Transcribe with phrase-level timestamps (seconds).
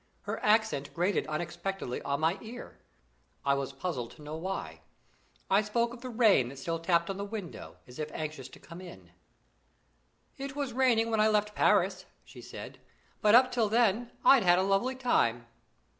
[0.21, 2.79] Her accent grated unexpectedly on my ear:
[3.45, 4.81] I was puzzled to know why.
[5.47, 8.59] I spoke of the rain that still tapped at the window, as if anxious to
[8.59, 9.11] come in.
[10.39, 12.79] "It was raining when I left Paris," she said;
[13.21, 15.45] "but up till then I had a lovely time."